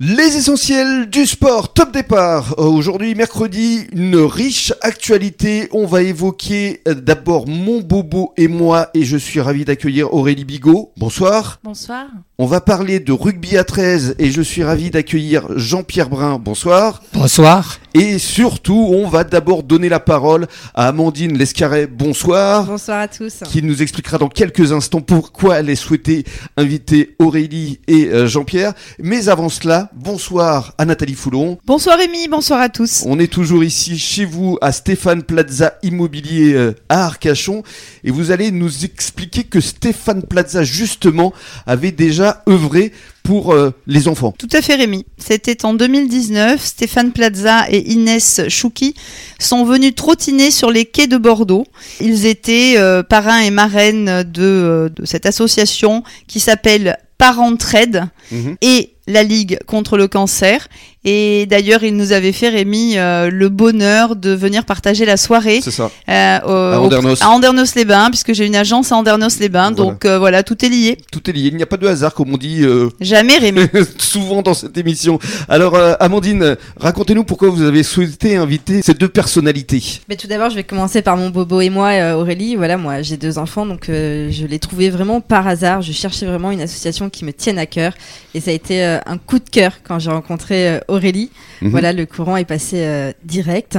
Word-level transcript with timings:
Les 0.00 0.36
essentiels 0.36 1.10
du 1.10 1.26
sport, 1.26 1.72
top 1.72 1.92
départ. 1.92 2.54
Euh, 2.58 2.62
Aujourd'hui, 2.62 3.16
mercredi, 3.16 3.88
une 3.92 4.14
riche 4.14 4.72
actualité. 4.80 5.68
On 5.72 5.86
va 5.86 6.02
évoquer 6.02 6.82
euh, 6.86 6.94
d'abord 6.94 7.48
mon 7.48 7.80
bobo 7.80 8.32
et 8.36 8.46
moi, 8.46 8.90
et 8.94 9.02
je 9.02 9.16
suis 9.16 9.40
ravi 9.40 9.64
d'accueillir 9.64 10.14
Aurélie 10.14 10.44
Bigot. 10.44 10.92
Bonsoir. 10.96 11.58
Bonsoir. 11.64 12.06
On 12.38 12.46
va 12.46 12.60
parler 12.60 13.00
de 13.00 13.10
rugby 13.10 13.56
à 13.56 13.64
13, 13.64 14.14
et 14.20 14.30
je 14.30 14.40
suis 14.40 14.62
ravi 14.62 14.90
d'accueillir 14.90 15.48
Jean-Pierre 15.56 16.08
Brun. 16.08 16.38
Bonsoir. 16.38 17.02
Bonsoir. 17.12 17.80
Et 17.94 18.18
surtout, 18.18 18.90
on 18.94 19.08
va 19.08 19.24
d'abord 19.24 19.64
donner 19.64 19.88
la 19.88 19.98
parole 19.98 20.46
à 20.76 20.86
Amandine 20.86 21.36
Lescaret. 21.36 21.88
Bonsoir. 21.88 22.66
Bonsoir 22.66 23.00
à 23.00 23.08
tous. 23.08 23.40
Qui 23.50 23.64
nous 23.64 23.82
expliquera 23.82 24.18
dans 24.18 24.28
quelques 24.28 24.70
instants 24.70 25.00
pourquoi 25.00 25.58
elle 25.58 25.68
est 25.68 25.74
souhaitée 25.74 26.24
inviter 26.56 27.16
Aurélie 27.18 27.80
et 27.88 28.06
euh, 28.06 28.28
Jean-Pierre. 28.28 28.74
Mais 29.00 29.28
avant 29.28 29.48
cela, 29.48 29.87
bonsoir 29.94 30.74
à 30.78 30.84
Nathalie 30.84 31.14
Foulon. 31.14 31.58
Bonsoir 31.66 31.98
Rémi, 31.98 32.28
bonsoir 32.28 32.60
à 32.60 32.68
tous. 32.68 33.04
On 33.06 33.18
est 33.18 33.32
toujours 33.32 33.64
ici 33.64 33.98
chez 33.98 34.24
vous 34.24 34.58
à 34.60 34.72
Stéphane 34.72 35.22
Plaza 35.22 35.74
Immobilier 35.82 36.54
euh, 36.54 36.74
à 36.88 37.04
Arcachon 37.04 37.62
et 38.04 38.10
vous 38.10 38.30
allez 38.30 38.50
nous 38.50 38.84
expliquer 38.84 39.44
que 39.44 39.60
Stéphane 39.60 40.22
Plaza 40.22 40.64
justement 40.64 41.32
avait 41.66 41.92
déjà 41.92 42.42
œuvré 42.48 42.92
pour 43.22 43.52
euh, 43.52 43.72
les 43.86 44.08
enfants. 44.08 44.34
Tout 44.38 44.48
à 44.52 44.62
fait 44.62 44.74
Rémi. 44.76 45.04
C'était 45.18 45.64
en 45.64 45.74
2019. 45.74 46.64
Stéphane 46.64 47.12
Plaza 47.12 47.70
et 47.70 47.90
Inès 47.92 48.40
Chouki 48.48 48.94
sont 49.38 49.64
venus 49.64 49.94
trottiner 49.94 50.50
sur 50.50 50.70
les 50.70 50.84
quais 50.86 51.06
de 51.06 51.18
Bordeaux. 51.18 51.66
Ils 52.00 52.26
étaient 52.26 52.74
euh, 52.78 53.02
parrains 53.02 53.40
et 53.40 53.50
marraines 53.50 54.22
de, 54.22 54.90
de 54.94 55.04
cette 55.04 55.26
association 55.26 56.02
qui 56.26 56.40
s'appelle 56.40 56.98
Parents 57.18 57.56
Trade 57.56 58.08
Mhm. 58.30 58.56
et 58.60 58.92
la 59.08 59.22
Ligue 59.24 59.58
contre 59.66 59.96
le 59.96 60.06
cancer. 60.06 60.68
Et 61.04 61.46
d'ailleurs, 61.46 61.84
il 61.84 61.96
nous 61.96 62.12
avait 62.12 62.32
fait, 62.32 62.48
Rémi, 62.48 62.94
euh, 62.98 63.30
le 63.30 63.48
bonheur 63.48 64.16
de 64.16 64.30
venir 64.30 64.64
partager 64.64 65.04
la 65.06 65.16
soirée 65.16 65.60
C'est 65.62 65.70
ça. 65.70 65.90
euh, 66.08 66.38
au- 66.44 66.50
À 66.74 66.80
Andernos. 66.80 67.22
à 67.22 67.28
Andernos-les-Bains, 67.28 68.08
puisque 68.10 68.32
j'ai 68.32 68.46
une 68.46 68.56
agence 68.56 68.90
à 68.92 68.96
Andernos-les-Bains. 68.96 69.72
Voilà. 69.72 69.90
Donc 69.92 70.04
euh, 70.04 70.18
voilà, 70.18 70.42
tout 70.42 70.62
est 70.64 70.68
lié. 70.68 70.98
Tout 71.12 71.28
est 71.30 71.32
lié. 71.32 71.48
Il 71.52 71.56
n'y 71.56 71.62
a 71.62 71.66
pas 71.66 71.76
de 71.76 71.86
hasard 71.86 72.14
comme 72.14 72.34
on 72.34 72.36
dit 72.36 72.62
euh, 72.62 72.88
Jamais 73.00 73.38
Rémi. 73.38 73.62
souvent 73.98 74.42
dans 74.42 74.54
cette 74.54 74.76
émission. 74.76 75.18
Alors 75.48 75.74
euh, 75.76 75.94
Amandine, 76.00 76.56
racontez-nous 76.78 77.24
pourquoi 77.24 77.48
vous 77.50 77.62
avez 77.62 77.82
souhaité 77.84 78.36
inviter 78.36 78.82
ces 78.82 78.94
deux 78.94 79.08
personnalités. 79.08 79.82
Mais 80.08 80.16
tout 80.16 80.26
d'abord, 80.26 80.50
je 80.50 80.56
vais 80.56 80.64
commencer 80.64 81.00
par 81.02 81.16
mon 81.16 81.30
bobo 81.30 81.60
et 81.60 81.70
moi, 81.70 81.90
Aurélie. 82.16 82.56
Voilà, 82.56 82.76
moi, 82.76 83.02
j'ai 83.02 83.16
deux 83.16 83.38
enfants, 83.38 83.66
donc 83.66 83.88
euh, 83.88 84.28
je 84.32 84.46
l'ai 84.46 84.58
trouvé 84.58 84.90
vraiment 84.90 85.20
par 85.20 85.46
hasard. 85.46 85.80
Je 85.82 85.92
cherchais 85.92 86.26
vraiment 86.26 86.50
une 86.50 86.60
association 86.60 87.08
qui 87.08 87.24
me 87.24 87.32
tienne 87.32 87.58
à 87.58 87.66
cœur, 87.66 87.92
et 88.34 88.40
ça 88.40 88.50
a 88.50 88.54
été 88.54 88.84
euh, 88.84 88.98
un 89.06 89.16
coup 89.18 89.38
de 89.38 89.48
cœur 89.48 89.72
quand 89.86 89.98
j'ai 89.98 90.10
rencontré 90.10 90.68
euh, 90.68 90.78
Aurélie. 90.88 91.30
Mhm. 91.62 91.70
Voilà, 91.70 91.92
le 91.92 92.06
courant 92.06 92.36
est 92.36 92.44
passé 92.44 92.76
euh, 92.80 93.12
direct. 93.24 93.78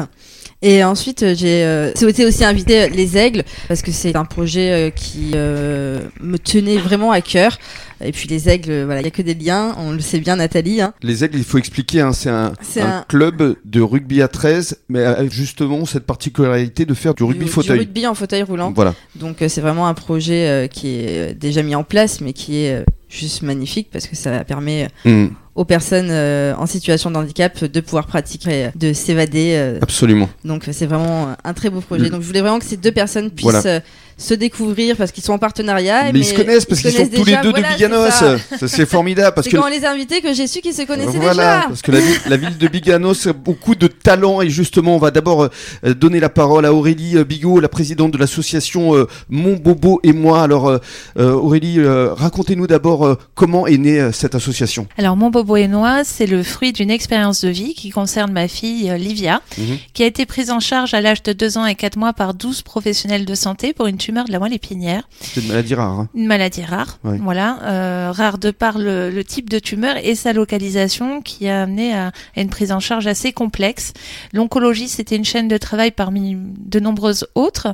Et 0.62 0.84
ensuite, 0.84 1.24
euh, 1.24 1.34
j'ai 1.38 1.64
euh, 1.64 1.94
souhaité 1.96 2.26
aussi 2.26 2.44
inviter 2.44 2.82
euh, 2.84 2.88
les 2.90 3.16
aigles 3.18 3.44
parce 3.70 3.82
que 3.82 3.92
c'est 3.92 4.18
un 4.18 4.26
projet 4.26 4.72
euh, 4.72 4.90
qui 4.90 5.32
euh, 5.34 6.02
me 6.20 6.38
tenait 6.38 6.76
vraiment 6.78 7.12
à 7.14 7.22
cœur. 7.22 7.58
Et 8.04 8.12
puis 8.12 8.28
les 8.28 8.50
aigles, 8.50 8.72
euh, 8.72 8.84
voilà, 8.86 9.00
il 9.00 9.06
y 9.06 9.08
a 9.08 9.12
que 9.12 9.22
des 9.22 9.36
liens. 9.36 9.74
On 9.78 9.92
le 9.94 10.02
sait 10.02 10.20
bien, 10.20 10.36
Nathalie. 10.36 10.82
hein. 10.82 10.94
Les 11.02 11.24
aigles, 11.24 11.38
il 11.38 11.46
faut 11.46 11.58
expliquer, 11.60 12.02
hein, 12.02 12.12
c'est 12.12 12.30
un, 12.30 12.52
C'est 12.62 12.82
un 12.82 12.98
un- 13.00 13.06
club 13.08 13.56
de 13.64 13.82
rugby 13.82 14.22
à 14.22 14.28
13, 14.28 14.80
mais 14.90 15.06
avec 15.06 15.32
justement 15.32 15.86
cette 15.86 16.06
particularité 16.06 16.86
de 16.86 16.94
faire 16.94 17.14
du 17.14 17.24
rugby 17.24 17.46
Du- 17.46 17.52
fauteuil. 17.52 17.78
Du 17.80 17.86
rugby 17.86 18.06
en 18.08 18.14
fauteuil 18.14 18.44
roulant. 18.44 18.74
Voilà. 18.76 18.96
Donc 19.16 19.42
euh, 19.42 19.48
c'est 19.48 19.62
vraiment 19.62 19.88
un 19.88 19.94
projet 19.94 20.48
euh, 20.50 20.68
qui 20.68 20.90
est 20.90 21.32
euh, 21.32 21.34
déjà 21.34 21.64
mis 21.64 21.76
en 21.76 21.86
place, 21.86 22.20
mais 22.20 22.34
qui 22.34 22.58
est 22.66 22.74
euh, 22.82 22.84
juste 23.10 23.42
magnifique 23.42 23.90
parce 23.92 24.08
que 24.08 24.16
ça 24.16 24.44
permet 24.46 24.88
euh, 25.06 25.26
Mm, 25.26 25.30
aux 25.56 25.66
personnes 25.66 26.10
euh, 26.12 26.54
en 26.58 26.66
situation 26.68 27.12
de 27.12 27.18
handicap 27.18 27.64
de 27.66 27.80
pouvoir 27.82 28.06
pratiquer, 28.06 28.66
euh, 28.66 28.70
de 28.76 28.94
s'évader. 28.94 29.54
euh, 29.56 29.80
absolument. 29.82 30.30
donc 30.46 30.70
c'est 30.72 30.86
vraiment 30.86 31.36
un 31.44 31.54
très 31.54 31.70
beau 31.70 31.82
projet. 31.82 32.06
Mm. 32.08 32.10
Donc 32.12 32.22
je 32.22 32.28
voulais 32.28 32.42
vraiment 32.42 32.60
que 32.60 32.66
ces 32.66 32.78
deux 32.78 32.92
personnes 32.92 33.32
puissent 33.32 33.52
Voilà. 33.52 33.82
Se 34.20 34.34
découvrir 34.36 34.96
parce 34.98 35.12
qu'ils 35.12 35.24
sont 35.24 35.34
en 35.34 35.38
partenariat. 35.40 36.12
mais, 36.12 36.20
ils 36.20 36.26
se 36.26 36.34
connaissent 36.36 36.66
parce 36.66 36.82
qu'ils 36.82 36.92
sont 36.92 37.08
tous 37.08 37.24
les 37.26 37.32
déjà. 37.32 37.42
deux 37.42 37.50
Voilà, 37.52 37.70
de 37.70 37.74
Biganos. 37.76 38.68
c'est 38.68 38.86
formidable 38.86 39.34
parce 39.34 39.46
C'est 39.46 39.52
que 39.52 39.58
quand 39.58 39.66
on 39.68 39.70
les 39.72 39.86
a 39.86 39.92
invités 39.92 40.22
que 40.22 40.34
j'ai 40.34 40.46
su 40.46 40.60
qu'ils 40.62 40.74
se 40.74 40.82
connaissaient 40.84 41.18
voilà, 41.18 41.56
déjà. 41.56 41.68
parce 41.70 41.82
que 41.82 41.92
la 41.92 42.00
ville, 42.02 42.20
la 42.28 42.38
ville 42.38 42.58
de 42.58 42.68
Biganos 42.68 43.28
a 43.28 43.34
beaucoup 43.34 43.76
de 43.76 43.88
talent 43.88 44.42
et 44.42 44.50
justement, 44.50 44.96
on 44.96 45.00
va 45.00 45.10
d'abord 45.12 45.44
euh, 45.44 45.94
donner 45.96 46.20
la 46.20 46.30
parole 46.30 46.66
à 46.66 46.74
Aurélie 46.74 47.18
euh, 47.18 47.24
Bigot, 47.24 47.60
la 47.60 47.70
présidente 47.70 48.12
de 48.12 48.18
l'association 48.18 48.94
euh, 48.96 49.08
Mon 49.30 49.56
Bobo 49.56 50.00
et 50.04 50.12
moi. 50.14 50.44
Alors, 50.44 50.80
Aurélie, 51.18 51.80
racontez-nous 51.86 52.68
d'abord 52.68 53.18
comment 53.36 53.68
est 53.68 53.78
née 53.78 54.10
cette 54.12 54.36
association. 54.36 54.88
Alors 54.98 55.16
mon 55.16 55.30
bobo 55.30 55.56
et 55.56 55.68
moi, 55.68 56.04
c'est 56.04 56.26
le 56.26 56.44
fruit 56.44 56.74
d'une 56.74 56.92
expérience 56.92 57.42
de 57.42 57.50
vie 57.50 57.74
qui 57.74 57.90
concerne 57.90 58.32
ma 58.32 58.48
fille 58.48 58.92
Livia, 58.98 59.42
Mhm. 59.58 59.78
qui 59.94 60.04
a 60.04 60.06
été 60.06 60.26
prise 60.26 60.50
en 60.52 60.60
charge 60.60 60.94
à 60.94 61.02
l'âge 61.02 61.24
de 61.24 61.34
2 61.34 61.58
ans 61.58 61.66
et 61.66 61.76
4 61.76 61.98
mois 61.98 62.14
par 62.14 62.34
12 62.34 62.62
professionnels 62.62 63.26
de 63.26 63.36
santé 63.36 63.74
pour 63.74 63.88
une 63.88 63.98
tumeur 63.98 64.09
de 64.12 64.32
la 64.32 64.40
moelle 64.40 64.54
épinière, 64.54 65.08
C'est 65.22 65.42
une 65.42 65.48
maladie 65.48 65.76
rare. 65.76 65.90
hein. 66.00 66.10
une 66.16 66.26
maladie 66.28 66.64
rare, 66.64 66.98
voilà, 67.04 67.60
euh, 67.64 68.12
rare 68.12 68.38
de 68.38 68.52
par 68.52 68.78
le, 68.78 69.10
le 69.10 69.24
type 69.24 69.50
de 69.50 69.60
tumeur 69.60 69.96
et 70.04 70.16
sa 70.16 70.34
localisation 70.34 71.22
qui 71.22 71.48
a 71.48 71.64
amené 71.64 71.94
à, 71.94 72.08
à 72.36 72.42
une 72.42 72.50
prise 72.50 72.72
en 72.72 72.80
charge 72.80 73.08
assez 73.08 73.32
complexe. 73.34 73.94
L'oncologie, 74.34 74.88
c'était 74.88 75.16
une 75.16 75.26
chaîne 75.26 75.48
de 75.48 75.58
travail 75.58 75.92
parmi 75.92 76.36
de 76.38 76.80
nombreuses 76.80 77.28
autres. 77.36 77.74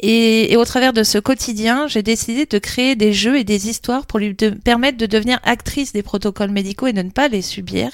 Et, 0.00 0.52
et 0.52 0.56
au 0.56 0.64
travers 0.64 0.92
de 0.92 1.02
ce 1.02 1.18
quotidien, 1.18 1.86
j'ai 1.88 2.02
décidé 2.02 2.46
de 2.46 2.58
créer 2.58 2.96
des 2.96 3.12
jeux 3.12 3.38
et 3.38 3.44
des 3.44 3.68
histoires 3.68 4.06
pour 4.06 4.18
lui 4.18 4.34
de- 4.34 4.50
permettre 4.50 4.98
de 4.98 5.06
devenir 5.06 5.38
actrice 5.44 5.92
des 5.92 6.02
protocoles 6.02 6.50
médicaux 6.50 6.86
et 6.86 6.92
de 6.92 7.02
ne 7.02 7.10
pas 7.10 7.28
les 7.28 7.42
subir. 7.42 7.90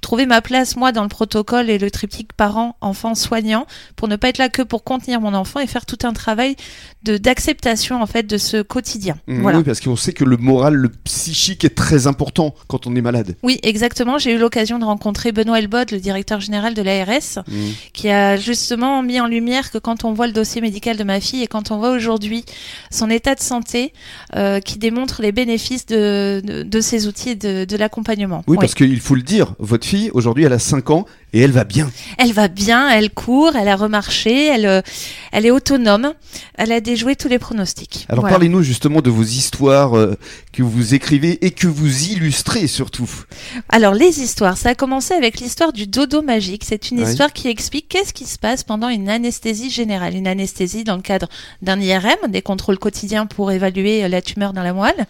Trouver 0.00 0.24
ma 0.26 0.40
place, 0.40 0.76
moi, 0.76 0.92
dans 0.92 1.02
le 1.02 1.08
protocole 1.08 1.68
et 1.68 1.78
le 1.78 1.90
triptyque 1.90 2.32
parents, 2.32 2.76
enfants, 2.80 3.14
soignants, 3.14 3.66
pour 3.96 4.08
ne 4.08 4.16
pas 4.16 4.28
être 4.30 4.38
là 4.38 4.48
que 4.48 4.62
pour 4.62 4.82
contenir 4.82 5.20
mon 5.20 5.34
enfant 5.34 5.60
et 5.60 5.66
faire 5.66 5.84
tout 5.86 5.98
un 6.04 6.12
travail 6.12 6.56
de 7.02 7.16
d'acceptation, 7.18 8.00
en 8.02 8.06
fait, 8.06 8.22
de 8.26 8.38
ce 8.38 8.62
quotidien. 8.62 9.16
Voilà. 9.26 9.58
Oui, 9.58 9.64
parce 9.64 9.80
qu'on 9.80 9.96
sait 9.96 10.12
que 10.12 10.24
le 10.24 10.36
moral, 10.36 10.74
le 10.74 10.88
psychique 10.88 11.64
est 11.64 11.74
très 11.74 12.06
important 12.06 12.54
quand 12.66 12.86
on 12.86 12.94
est 12.96 13.00
malade. 13.00 13.36
Oui, 13.42 13.58
exactement. 13.62 14.18
J'ai 14.18 14.32
eu 14.34 14.38
l'occasion 14.38 14.78
de 14.78 14.84
rencontrer 14.84 15.32
Benoît 15.32 15.58
Elbod, 15.58 15.90
le 15.90 15.98
directeur 16.00 16.40
général 16.40 16.74
de 16.74 16.82
l'ARS, 16.82 17.38
Mhm. 17.46 17.72
qui 17.92 18.08
a 18.08 18.36
justement 18.36 19.02
mis 19.02 19.20
en 19.20 19.26
lumière 19.26 19.70
que 19.70 19.78
quand 19.78 20.04
on 20.04 20.12
voit 20.12 20.26
le 20.26 20.32
dossier 20.32 20.60
médical 20.60 20.96
de 20.96 21.04
ma 21.04 21.20
fille 21.20 21.42
et 21.42 21.46
quand 21.46 21.70
on 21.70 21.78
voit 21.78 21.90
aujourd'hui 21.90 22.44
son 22.90 23.10
état 23.10 23.34
de 23.34 23.40
santé, 23.40 23.92
euh, 24.36 24.60
qui 24.60 24.78
démontre 24.78 25.22
les 25.22 25.32
bénéfices 25.32 25.86
de, 25.86 26.40
de, 26.44 26.62
de 26.62 26.80
ces 26.80 27.06
outils 27.06 27.30
et 27.30 27.34
de, 27.34 27.64
de 27.64 27.76
l'accompagnement. 27.76 28.44
Oui, 28.46 28.56
Oui. 28.56 28.56
parce 28.60 28.74
qu'il 28.74 29.00
faut 29.00 29.14
le 29.14 29.22
dire, 29.22 29.54
votre 29.58 29.86
fille, 29.90 30.10
aujourd'hui, 30.14 30.44
elle 30.44 30.52
a 30.52 30.60
5 30.60 30.88
ans 30.90 31.04
et 31.32 31.40
elle 31.40 31.52
va 31.52 31.64
bien. 31.64 31.90
Elle 32.18 32.32
va 32.32 32.48
bien, 32.48 32.88
elle 32.90 33.10
court, 33.10 33.56
elle 33.56 33.68
a 33.68 33.76
remarché, 33.76 34.46
elle, 34.46 34.66
euh, 34.66 34.82
elle 35.32 35.46
est 35.46 35.50
autonome, 35.50 36.12
elle 36.56 36.72
a 36.72 36.80
déjoué 36.80 37.16
tous 37.16 37.28
les 37.28 37.38
pronostics. 37.38 38.06
Alors 38.08 38.22
Voilà. 38.22 38.34
parlez-nous 38.34 38.62
justement 38.62 39.00
de 39.00 39.10
vos 39.10 39.22
histoires 39.22 39.96
euh, 39.96 40.16
que 40.52 40.62
vous 40.62 40.94
écrivez 40.94 41.44
et 41.44 41.50
que 41.50 41.66
vous 41.66 42.04
illustrez 42.08 42.66
surtout. 42.66 43.08
Alors 43.68 43.94
les 43.94 44.20
histoires, 44.20 44.56
ça 44.56 44.70
a 44.70 44.74
commencé 44.74 45.14
avec 45.14 45.40
l'histoire 45.40 45.72
du 45.72 45.86
dodo 45.86 46.22
magique. 46.22 46.64
C'est 46.66 46.90
une 46.90 47.00
Oui. 47.02 47.08
histoire 47.08 47.32
qui 47.32 47.48
explique 47.48 47.88
qu'est-ce 47.88 48.12
qui 48.12 48.24
se 48.26 48.38
passe 48.38 48.64
pendant 48.64 48.88
une 48.88 49.08
anesthésie 49.08 49.70
générale. 49.70 50.14
Une 50.14 50.26
anesthésie 50.26 50.84
dans 50.84 50.96
le 50.96 51.02
cadre 51.02 51.28
d'un 51.62 51.80
IRM, 51.80 52.28
des 52.28 52.42
contrôles 52.42 52.78
quotidiens 52.78 53.26
pour 53.26 53.52
évaluer 53.52 54.04
euh, 54.04 54.08
la 54.08 54.20
tumeur 54.22 54.52
dans 54.52 54.62
la 54.62 54.72
moelle, 54.72 55.06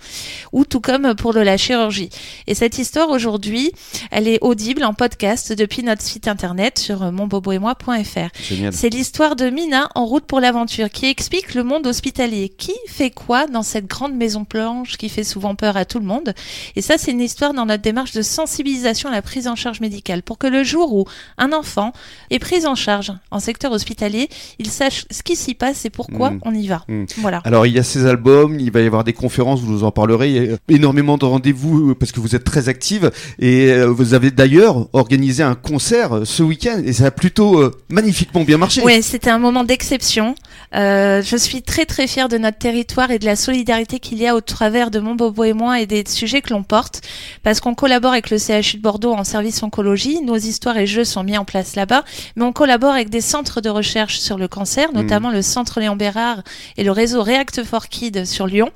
ou 0.52 0.64
tout 0.64 0.81
comme 0.81 1.14
pour 1.14 1.32
de 1.34 1.41
la 1.41 1.56
chirurgie. 1.56 2.10
Et 2.47 2.54
cette 2.54 2.78
histoire 2.78 3.08
aujourd'hui, 3.10 3.72
elle 4.10 4.28
est 4.28 4.38
audible 4.42 4.84
en 4.84 4.94
podcast 4.94 5.52
depuis 5.52 5.82
notre 5.82 6.02
site 6.10 6.28
internet 6.28 6.78
sur 6.78 7.03
euh, 7.03 7.10
monboboetmoi.fr. 7.10 8.28
C'est 8.72 8.88
l'histoire 8.88 9.37
de 9.37 9.50
Mina 9.50 9.88
en 9.94 10.06
route 10.06 10.25
pour 10.25 10.41
l'aventure 10.41 10.91
qui 10.91 11.06
explique 11.06 11.54
le 11.54 11.65
monde 11.65 11.87
hospitalier. 11.87 12.48
Qui 12.48 12.72
fait 12.88 13.10
quoi 13.10 13.47
dans 13.47 13.62
cette 13.62 13.87
grande 13.87 14.15
maison 14.15 14.47
blanche 14.49 14.97
qui 14.97 15.09
fait 15.09 15.25
souvent 15.25 15.54
peur 15.54 15.76
à 15.76 15.84
tout 15.84 15.99
le 15.99 16.04
monde? 16.06 16.34
Et 16.76 16.82
ça, 16.82 16.94
c'est 16.99 17.12
une 17.12 17.20
histoire 17.20 17.54
dans 17.54 17.66
notre 17.66 17.82
démarche 17.82 18.12
de 18.12 18.22
sensibilisation 18.22 19.09
à 19.09 19.12
la 19.12 19.22
prise 19.22 19.47
en 19.49 19.56
charge 19.56 19.81
médicale 19.81 20.23
pour 20.23 20.38
que 20.38 20.46
le 20.46 20.64
jour 20.64 20.93
où 20.94 21.05
un 21.38 21.52
enfant 21.52 21.93
est 22.31 22.38
pris 22.38 22.67
en 22.67 22.75
charge 22.75 23.12
en 23.31 23.40
secteur 23.40 23.73
hospitalier, 23.73 24.29
il 24.58 24.69
sache 24.69 25.05
ce 25.11 25.23
qui 25.23 25.37
s'y 25.37 25.55
passe 25.55 25.84
et 25.84 25.90
pourquoi 25.90 26.31
Mm. 26.31 26.40
on 26.44 26.55
y 26.55 26.67
va. 26.67 26.82
Mm. 26.88 27.05
Voilà. 27.19 27.40
Alors 27.44 27.67
il 27.67 27.75
y 27.75 27.79
a 27.79 27.82
ces 27.82 28.06
albums, 28.06 28.58
il 28.58 28.70
va 28.70 28.81
y 28.81 28.87
avoir 28.87 29.05
des 29.05 29.12
conférences, 29.12 29.61
vous 29.61 29.70
nous 29.73 29.84
en 29.84 29.90
parlerez, 29.90 30.31
il 30.31 30.44
y 30.44 30.52
a 30.52 30.56
énormément 30.69 31.19
de 31.19 31.25
rendez-vous 31.25 31.90
euh, 31.90 31.94
parce 31.94 32.12
que 32.12 32.20
vous 32.20 32.34
êtes 32.34 32.44
très 32.44 32.69
active 32.69 33.11
et 33.38 33.70
euh, 33.73 33.87
vous 33.87 34.14
avez 34.14 34.31
d'ailleurs 34.31 34.88
organisé 34.93 35.43
un 35.43 35.55
concert 35.55 36.00
concert 36.00 36.17
euh, 36.17 36.25
ce 36.25 36.43
week-end 36.43 36.81
et 36.85 36.93
ça 36.93 37.06
a 37.06 37.11
plutôt 37.11 37.61
euh, 37.61 37.70
magnifiquement 37.88 38.43
bien 38.44 38.58
marché. 38.58 38.82
Oui, 38.85 39.02
c'était 39.02 39.31
un 39.31 39.38
moment 39.38 39.64
d'exception. 39.64 40.35
Euh, 40.75 41.23
je 41.23 41.37
suis 41.37 41.62
très 41.62 41.85
très 41.85 42.06
fière 42.06 42.29
de 42.29 42.38
notre 42.38 42.58
territoire 42.58 43.11
et 43.11 43.19
de 43.19 43.25
la 43.25 43.37
solidarité 43.37 43.99
qu'il 43.99 44.19
y 44.19 44.26
a 44.26 44.35
au 44.35 44.41
travers 44.41 44.91
de 44.91 45.00
mon 45.00 45.14
Bobo 45.14 45.44
et 45.44 45.52
moi 45.52 45.81
et 45.81 45.87
des 45.87 46.05
sujets 46.06 46.43
que 46.43 46.50
l'on 46.50 46.62
porte, 46.62 47.00
parce 47.43 47.61
qu'on 47.61 47.75
collabore 47.75 48.12
avec 48.12 48.31
le 48.31 48.38
CHU 48.38 48.76
de 48.76 48.82
Bordeaux 48.82 49.12
en 49.12 49.25
service 49.25 49.62
oncologie. 49.62 50.20
Nos 50.23 50.37
histoires 50.37 50.76
et 50.79 50.87
jeux 50.87 51.05
sont 51.05 51.25
mis 51.25 51.37
en 51.37 51.44
place 51.44 51.75
là-bas, 51.75 52.05
mais 52.37 52.44
on 52.44 52.53
collabore 52.53 52.93
avec 52.93 53.11
des 53.11 53.20
centres 53.20 53.61
de 53.61 53.69
recherche 53.69 54.19
sur 54.20 54.38
le 54.38 54.49
cancer, 54.49 54.93
notamment 54.93 55.31
le 55.31 55.43
Centre 55.43 55.81
Léon 55.81 55.96
Bérard 55.96 56.43
et 56.76 56.85
le 56.85 56.93
réseau 56.93 57.23
React 57.23 57.64
for 57.64 57.88
Kids 57.88 58.26
sur 58.26 58.46
Lyon. 58.46 58.70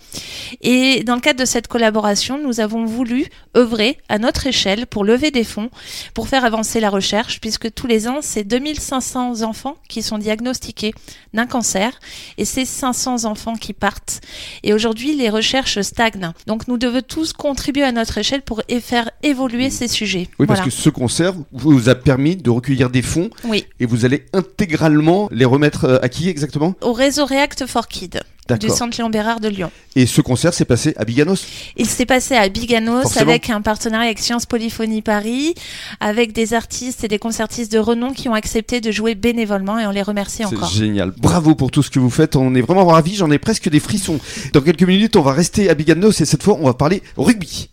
Et 0.62 1.04
dans 1.04 1.14
le 1.14 1.20
cadre 1.20 1.40
de 1.40 1.44
cette 1.44 1.68
collaboration, 1.68 2.40
nous 2.42 2.60
avons 2.60 2.84
voulu 2.84 3.26
œuvrer 3.56 3.98
à 4.08 4.18
notre 4.18 4.46
échelle 4.46 4.86
pour 4.86 5.04
lever 5.04 5.30
des 5.30 5.44
fonds, 5.44 5.70
pour 6.12 6.28
faire 6.28 6.44
avancer 6.44 6.80
la 6.80 6.90
recherche, 6.90 7.13
puisque 7.40 7.72
tous 7.72 7.86
les 7.86 8.08
ans, 8.08 8.18
c'est 8.20 8.44
2500 8.44 9.42
enfants 9.42 9.76
qui 9.88 10.02
sont 10.02 10.18
diagnostiqués 10.18 10.92
d'un 11.32 11.46
cancer 11.46 11.98
et 12.38 12.44
c'est 12.44 12.64
500 12.64 13.24
enfants 13.24 13.54
qui 13.54 13.72
partent. 13.72 14.20
Et 14.62 14.72
aujourd'hui, 14.72 15.16
les 15.16 15.30
recherches 15.30 15.80
stagnent. 15.80 16.32
Donc 16.46 16.66
nous 16.68 16.76
devons 16.78 17.00
tous 17.06 17.32
contribuer 17.32 17.84
à 17.84 17.92
notre 17.92 18.18
échelle 18.18 18.42
pour 18.42 18.62
faire 18.80 19.10
évoluer 19.22 19.70
ces 19.70 19.88
sujets. 19.88 20.28
Oui, 20.38 20.46
parce 20.46 20.60
Voilà. 20.60 20.64
que 20.64 20.70
ce 20.76 20.90
concert 20.90 21.34
vous 21.52 21.88
a 21.88 21.94
permis 21.94 22.36
de 22.36 22.50
recueillir 22.50 22.90
des 22.90 23.02
fonds 23.02 23.30
Oui, 23.44 23.64
et 23.80 23.86
vous 23.86 24.04
allez 24.04 24.26
intégralement 24.32 25.28
les 25.32 25.44
remettre 25.44 25.84
euh, 25.84 25.98
à 26.02 26.08
qui 26.08 26.28
exactement? 26.28 26.74
Au 26.80 26.92
réseau 26.92 27.24
React 27.24 27.66
for 27.66 27.88
Kids 27.88 28.18
du. 28.58 28.68
Centre 28.68 28.96
Léon 28.98 29.10
Bérard 29.10 29.40
de 29.40 29.48
Lyon. 29.48 29.70
Et 29.96 30.06
ce 30.06 30.20
concert 30.20 30.52
s'est 30.52 30.64
passé 30.64 30.94
à 30.96 31.04
Biganos. 31.04 31.46
Il 31.76 31.86
s'est 31.86 32.06
passé 32.06 32.34
à 32.34 32.48
Biganos 32.48 33.02
Forcément. 33.02 33.30
avec 33.30 33.50
un 33.50 33.60
partenariat 33.60 34.06
avec 34.06 34.18
Sciences 34.18 34.46
Polyphonie 34.46 35.02
Paris, 35.02 35.54
avec 36.00 36.32
des 36.32 36.54
artistes 36.54 37.04
et 37.04 37.08
des 37.08 37.18
concertistes 37.18 37.72
de 37.72 37.78
renom 37.78 38.12
qui 38.12 38.28
ont 38.28 38.34
accepté 38.34 38.80
de 38.80 38.90
jouer 38.90 39.14
bénévolement 39.14 39.78
et 39.78 39.86
on 39.86 39.90
les 39.90 40.02
remercie 40.02 40.44
encore. 40.44 40.68
C'est 40.68 40.78
génial. 40.78 41.12
Bravo 41.16 41.54
pour 41.54 41.70
tout 41.70 41.82
ce 41.82 41.90
que 41.90 41.98
vous 41.98 42.10
faites. 42.10 42.36
On 42.36 42.54
est 42.54 42.62
vraiment 42.62 42.86
ravis. 42.86 43.14
J'en 43.14 43.30
ai 43.30 43.38
presque 43.38 43.68
des 43.68 43.80
frissons. 43.80 44.18
Dans 44.52 44.60
quelques 44.60 44.82
minutes, 44.82 45.16
on 45.16 45.22
va 45.22 45.32
rester 45.32 45.70
à 45.70 45.74
Biganos 45.74 46.20
et 46.20 46.24
cette 46.24 46.42
fois, 46.42 46.56
on 46.60 46.66
va 46.66 46.74
parler 46.74 47.02
rugby. 47.16 47.70